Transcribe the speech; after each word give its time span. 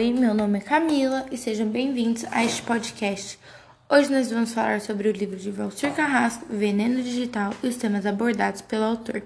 Oi, 0.00 0.14
meu 0.14 0.32
nome 0.32 0.56
é 0.56 0.62
Camila 0.62 1.26
e 1.30 1.36
sejam 1.36 1.68
bem-vindos 1.68 2.24
a 2.30 2.42
este 2.42 2.62
podcast. 2.62 3.38
Hoje 3.86 4.10
nós 4.10 4.30
vamos 4.30 4.54
falar 4.54 4.80
sobre 4.80 5.10
o 5.10 5.12
livro 5.12 5.36
de 5.36 5.50
Valcir 5.50 5.92
Carrasco, 5.92 6.46
Veneno 6.48 7.02
Digital 7.02 7.52
e 7.62 7.68
os 7.68 7.76
temas 7.76 8.06
abordados 8.06 8.62
pelo 8.62 8.84
autor. 8.84 9.22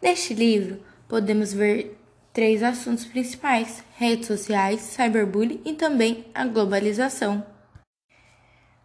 Neste 0.00 0.34
livro, 0.34 0.80
podemos 1.08 1.52
ver 1.52 1.98
três 2.32 2.62
assuntos 2.62 3.06
principais: 3.06 3.82
redes 3.96 4.28
sociais, 4.28 4.82
cyberbullying 4.82 5.62
e 5.64 5.72
também 5.72 6.26
a 6.32 6.46
globalização. 6.46 7.44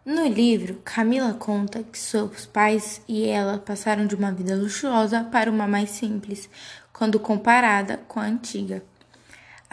No 0.04 0.26
livro, 0.26 0.80
Camila 0.84 1.32
conta 1.34 1.84
que 1.84 1.96
seus 1.96 2.44
pais 2.44 3.00
e 3.06 3.24
ela 3.24 3.58
passaram 3.58 4.04
de 4.04 4.16
uma 4.16 4.32
vida 4.32 4.56
luxuosa 4.56 5.22
para 5.22 5.48
uma 5.48 5.68
mais 5.68 5.90
simples, 5.90 6.50
quando 6.92 7.20
comparada 7.20 7.98
com 8.08 8.18
a 8.18 8.24
antiga. 8.24 8.82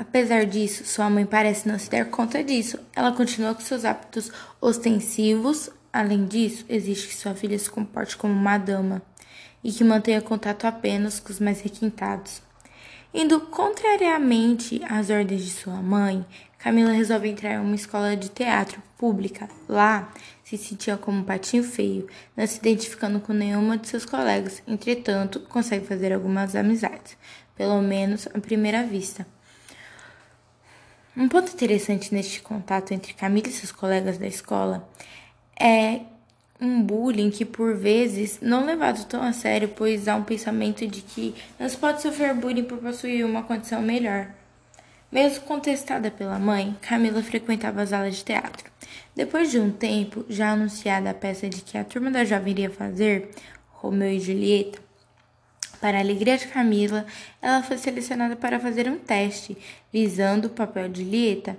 Apesar 0.02 0.47
disso, 0.47 0.83
sua 0.83 1.11
mãe 1.11 1.27
parece 1.27 1.68
não 1.68 1.77
se 1.77 1.88
dar 1.88 2.05
conta 2.05 2.43
disso. 2.43 2.79
Ela 2.96 3.11
continua 3.11 3.54
com 3.54 3.61
seus 3.61 3.86
hábitos 3.86 4.32
ostensivos. 4.60 5.69
Além 5.93 6.25
disso, 6.25 6.65
exige 6.68 7.07
que 7.07 7.15
sua 7.15 7.36
filha 7.36 7.60
se 7.60 7.69
comporte 7.69 8.18
como 8.18 8.33
uma 8.33 8.57
dama 8.57 9.04
e 9.64 9.71
que 9.71 9.83
mantenha 9.83 10.19
contato 10.19 10.65
apenas 10.65 11.19
com 11.19 11.32
os 11.32 11.39
mais 11.39 11.61
requintados. 11.61 12.41
Indo 13.14 13.41
contrariamente 13.41 14.82
às 14.89 15.11
ordens 15.11 15.43
de 15.43 15.51
sua 15.51 15.75
mãe, 15.83 16.25
Camila 16.57 16.93
resolve 16.93 17.29
entrar 17.29 17.54
em 17.54 17.60
uma 17.60 17.75
escola 17.75 18.18
de 18.18 18.29
teatro 18.29 18.82
pública. 18.97 19.47
Lá, 19.69 20.11
se 20.43 20.57
sentia 20.57 20.97
como 20.97 21.19
um 21.19 21.24
patinho 21.24 21.63
feio, 21.63 22.07
não 22.36 22.47
se 22.47 22.57
identificando 22.57 23.19
com 23.19 23.33
nenhuma 23.33 23.77
de 23.77 23.88
seus 23.88 24.04
colegas. 24.04 24.63
Entretanto, 24.68 25.41
consegue 25.41 25.86
fazer 25.86 26.11
algumas 26.11 26.55
amizades, 26.55 27.15
pelo 27.55 27.79
menos 27.83 28.27
à 28.33 28.39
primeira 28.39 28.82
vista. 28.82 29.27
Um 31.15 31.28
ponto 31.28 31.51
interessante 31.51 32.14
neste 32.14 32.42
contato 32.42 32.94
entre 32.94 33.14
Camila 33.14 33.50
e 33.50 33.52
seus 33.52 33.72
colegas 33.72 34.17
da 34.17 34.27
escola 34.27 34.89
é 35.59 36.02
um 36.59 36.81
bullying 36.81 37.30
que 37.30 37.44
por 37.44 37.75
vezes 37.75 38.39
não 38.41 38.66
levado 38.66 39.05
tão 39.05 39.22
a 39.22 39.33
sério, 39.33 39.67
pois 39.67 40.08
há 40.08 40.16
um 40.16 40.23
pensamento 40.23 40.88
de 40.88 41.02
que 41.02 41.35
não 41.59 41.67
se 41.67 41.75
pode 41.75 42.02
sofrer 42.02 42.33
bullying 42.33 42.63
por 42.63 42.77
possuir 42.77 43.25
uma 43.25 43.44
condição 43.44 43.81
melhor. 43.81 44.27
Mesmo 45.11 45.44
contestada 45.44 46.09
pela 46.09 46.39
mãe, 46.39 46.77
Camila 46.81 47.22
frequentava 47.22 47.81
as 47.81 47.91
aulas 47.91 48.16
de 48.16 48.23
teatro. 48.23 48.72
Depois 49.13 49.52
de 49.52 49.59
um 49.59 49.69
tempo, 49.69 50.25
já 50.30 50.52
anunciada 50.52 51.09
a 51.09 51.13
peça 51.13 51.50
de 51.50 51.61
que 51.61 51.78
a 51.78 51.83
turma 51.83 52.09
da 52.09 52.23
jovem 52.23 52.52
iria 52.52 52.69
fazer, 52.69 53.31
Romeu 53.69 54.11
e 54.11 54.19
Julieta, 54.19 54.80
para 55.81 55.97
a 55.97 56.01
alegria 56.01 56.37
de 56.37 56.47
Camila, 56.47 57.07
ela 57.41 57.63
foi 57.63 57.77
selecionada 57.77 58.35
para 58.35 58.59
fazer 58.59 58.87
um 58.87 58.99
teste 58.99 59.57
visando 59.91 60.47
o 60.47 60.51
papel 60.51 60.88
de 60.88 61.03
Julieta. 61.03 61.57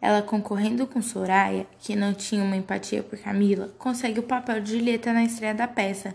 Ela, 0.00 0.22
concorrendo 0.22 0.86
com 0.86 1.02
Soraya, 1.02 1.66
que 1.80 1.96
não 1.96 2.14
tinha 2.14 2.44
uma 2.44 2.56
empatia 2.56 3.02
por 3.02 3.18
Camila, 3.18 3.74
consegue 3.76 4.20
o 4.20 4.22
papel 4.22 4.60
de 4.60 4.72
Julieta 4.72 5.12
na 5.12 5.24
estreia 5.24 5.54
da 5.54 5.66
peça, 5.66 6.14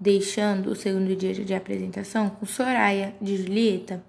deixando 0.00 0.70
o 0.70 0.76
segundo 0.76 1.14
dia 1.14 1.34
de 1.34 1.54
apresentação 1.54 2.30
com 2.30 2.46
Soraya 2.46 3.14
de 3.20 3.36
Julieta. 3.36 4.02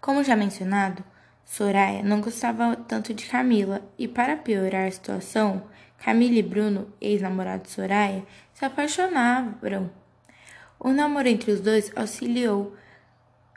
Como 0.00 0.24
já 0.24 0.34
mencionado, 0.34 1.04
Soraya 1.44 2.02
não 2.02 2.20
gostava 2.20 2.74
tanto 2.74 3.14
de 3.14 3.26
Camila 3.26 3.80
e, 3.96 4.08
para 4.08 4.36
piorar 4.36 4.88
a 4.88 4.90
situação, 4.90 5.62
Camila 5.98 6.34
e 6.34 6.42
Bruno, 6.42 6.88
ex-namorado 7.00 7.62
de 7.62 7.70
Soraya, 7.70 8.24
se 8.52 8.64
apaixonaram. 8.64 9.54
O 10.78 10.90
namoro 10.90 11.28
entre 11.28 11.50
os 11.50 11.60
dois 11.60 11.90
auxiliou, 11.96 12.74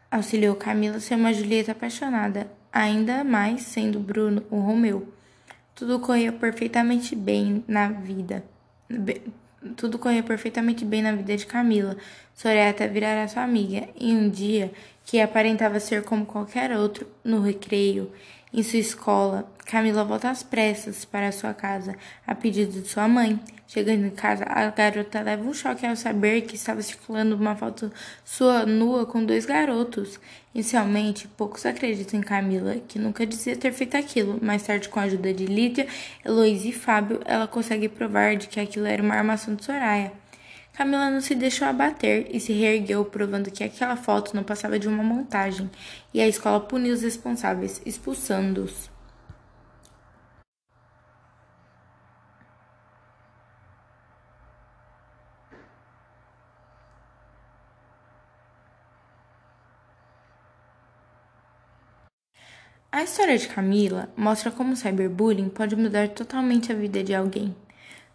auxiliou 0.09 0.55
Camila 0.55 0.97
a 0.97 0.99
ser 0.99 1.15
uma 1.15 1.33
Julieta 1.33 1.71
apaixonada 1.73 2.49
ainda 2.77 3.23
mais 3.23 3.63
sendo 3.63 3.99
Bruno 3.99 4.43
o 4.51 4.59
Romeu. 4.59 5.11
Tudo 5.73 5.99
corria 5.99 6.31
perfeitamente 6.31 7.15
bem 7.15 7.63
na 7.67 7.89
vida. 7.89 8.43
Tudo 9.75 9.97
corria 9.97 10.23
perfeitamente 10.23 10.85
bem 10.85 11.01
na 11.01 11.11
vida 11.11 11.35
de 11.35 11.45
Camila. 11.45 11.97
Soraya 12.33 12.69
até 12.69 12.87
virar 12.87 13.27
sua 13.27 13.43
amiga. 13.43 13.87
E 13.99 14.13
um 14.13 14.29
dia, 14.29 14.71
que 15.07 15.21
aparentava 15.21 15.79
ser 15.79 16.03
como 16.03 16.25
qualquer 16.25 16.69
outro, 16.73 17.07
no 17.23 17.41
recreio, 17.41 18.11
em 18.53 18.61
sua 18.61 18.79
escola, 18.79 19.49
Camila 19.65 20.03
volta 20.03 20.29
às 20.29 20.43
pressas 20.43 21.05
para 21.05 21.31
sua 21.31 21.53
casa, 21.53 21.95
a 22.25 22.35
pedido 22.35 22.81
de 22.81 22.89
sua 22.89 23.07
mãe. 23.07 23.39
Chegando 23.69 24.05
em 24.05 24.09
casa, 24.09 24.43
a 24.45 24.69
garota 24.69 25.21
leva 25.21 25.43
um 25.43 25.53
choque 25.53 25.85
ao 25.85 25.95
saber 25.95 26.41
que 26.41 26.55
estava 26.55 26.81
circulando 26.81 27.35
uma 27.35 27.55
foto 27.55 27.91
sua 28.25 28.65
nua 28.65 29.05
com 29.05 29.23
dois 29.23 29.45
garotos. 29.45 30.19
Inicialmente, 30.53 31.27
poucos 31.37 31.65
acreditam 31.65 32.19
em 32.19 32.23
Camila, 32.23 32.75
que 32.75 32.99
nunca 32.99 33.25
dizia 33.25 33.55
ter 33.55 33.71
feito 33.71 33.95
aquilo. 33.95 34.39
Mais 34.41 34.63
tarde, 34.63 34.89
com 34.89 34.99
a 34.99 35.03
ajuda 35.03 35.33
de 35.33 35.45
Lídia, 35.45 35.87
Heloísa 36.25 36.67
e 36.67 36.73
Fábio, 36.73 37.21
ela 37.25 37.47
consegue 37.47 37.87
provar 37.87 38.35
de 38.35 38.47
que 38.47 38.59
aquilo 38.59 38.85
era 38.85 39.01
uma 39.01 39.15
armação 39.15 39.55
de 39.55 39.63
Soraya. 39.63 40.11
Camila 40.77 41.09
não 41.09 41.21
se 41.21 41.33
deixou 41.33 41.67
abater 41.67 42.27
e 42.29 42.39
se 42.39 42.53
reergueu, 42.53 43.03
provando 43.03 43.49
que 43.49 43.63
aquela 43.63 43.95
foto 43.97 44.35
não 44.35 44.43
passava 44.43 44.77
de 44.77 44.87
uma 44.87 45.03
montagem, 45.03 45.71
e 46.13 46.21
a 46.21 46.27
escola 46.27 46.59
puniu 46.59 46.93
os 46.93 47.01
responsáveis, 47.01 47.81
expulsando-os. 47.83 48.87
A 62.91 63.01
história 63.01 63.35
de 63.35 63.47
Camila 63.47 64.09
mostra 64.15 64.51
como 64.51 64.73
o 64.73 64.75
cyberbullying 64.75 65.49
pode 65.49 65.75
mudar 65.75 66.09
totalmente 66.09 66.71
a 66.71 66.75
vida 66.75 67.03
de 67.03 67.15
alguém. 67.15 67.55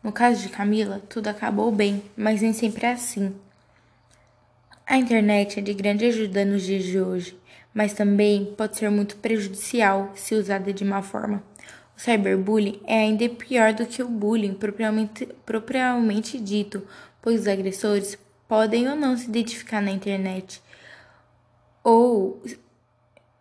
No 0.03 0.11
caso 0.13 0.43
de 0.43 0.49
Camila, 0.49 1.01
tudo 1.09 1.29
acabou 1.29 1.71
bem, 1.71 2.03
mas 2.17 2.43
nem 2.43 2.53
sempre 2.53 2.87
é 2.87 2.93
assim. 2.93 3.35
A 4.87 4.97
internet 4.97 5.61
é 5.61 5.63
de 5.63 5.73
grande 5.73 6.05
ajuda 6.07 6.45
nos 6.45 6.63
dias 6.63 6.85
de 6.85 7.01
hoje, 7.01 7.39
mas 7.73 7.93
também 7.93 8.53
pode 8.57 8.77
ser 8.77 8.91
muito 8.91 9.17
prejudicial 9.17 10.11
se 10.15 10.35
usada 10.35 10.73
de 10.73 10.85
má 10.85 11.03
forma. 11.03 11.43
O 11.97 12.01
cyberbullying 12.01 12.81
é 12.85 12.99
ainda 12.99 13.29
pior 13.29 13.73
do 13.73 13.87
que 13.87 14.03
o 14.03 14.09
bullying 14.09 14.55
propriamente, 14.55 15.27
propriamente 15.47 16.39
dito, 16.41 16.87
pois 17.21 17.43
os 17.43 17.47
agressores 17.47 18.19
podem 18.49 18.89
ou 18.89 18.97
não 18.97 19.17
se 19.17 19.29
identificar 19.29 19.81
na 19.81 19.93
internet 19.93 20.61
ou 21.83 22.43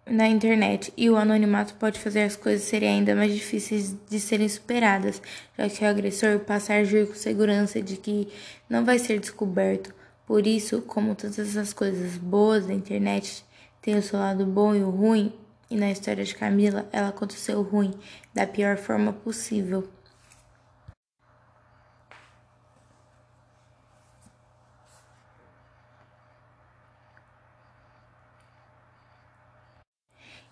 na 0.06 0.28
internet 0.28 0.92
e 0.98 1.10
o 1.10 1.16
anonimato 1.16 1.76
pode 1.76 2.00
fazer 2.00 2.24
as 2.24 2.36
coisas 2.36 2.68
serem 2.68 2.90
ainda 2.90 3.16
mais 3.16 3.34
difíceis 3.34 3.96
de 4.10 4.20
serem 4.20 4.50
superadas, 4.50 5.22
já 5.58 5.70
que 5.70 5.84
o 5.84 5.88
agressor 5.88 6.40
passa 6.40 6.74
a 6.74 6.78
agir 6.78 7.08
com 7.08 7.14
segurança 7.14 7.82
de 7.82 7.98
que 7.98 8.28
não 8.70 8.84
vai 8.84 9.00
ser 9.00 9.20
descoberto. 9.20 9.94
Por 10.26 10.48
isso, 10.48 10.82
como 10.82 11.16
todas 11.16 11.58
as 11.58 11.74
coisas 11.74 12.18
boas 12.18 12.66
da 12.66 12.74
internet 12.74 13.46
têm 13.82 13.98
o 13.98 14.02
seu 14.02 14.20
lado 14.20 14.46
bom 14.46 14.76
e 14.76 14.84
o 14.84 14.90
ruim, 14.90 15.34
e 15.70 15.76
na 15.76 15.90
história 15.90 16.24
de 16.24 16.36
Camila, 16.36 16.88
ela 16.92 17.14
seu 17.30 17.62
ruim 17.62 17.94
da 18.34 18.46
pior 18.46 18.78
forma 18.78 19.14
possível. 19.14 19.88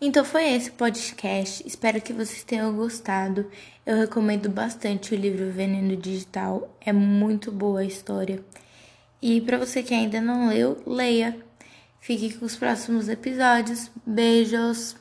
Então 0.01 0.23
foi 0.23 0.53
esse 0.53 0.71
podcast. 0.71 1.61
Espero 1.67 2.01
que 2.01 2.13
vocês 2.13 2.41
tenham 2.43 2.73
gostado. 2.73 3.51
Eu 3.85 3.97
recomendo 3.97 4.49
bastante 4.49 5.13
o 5.13 5.17
livro 5.17 5.51
Veneno 5.51 5.97
Digital. 5.97 6.73
É 6.79 6.93
muito 6.93 7.51
boa 7.51 7.81
a 7.81 7.85
história. 7.85 8.41
E 9.21 9.41
para 9.41 9.57
você 9.57 9.83
que 9.83 9.93
ainda 9.93 10.21
não 10.21 10.47
leu, 10.47 10.81
leia. 10.87 11.37
Fique 11.99 12.33
com 12.33 12.45
os 12.45 12.55
próximos 12.55 13.09
episódios. 13.09 13.91
Beijos. 14.05 14.95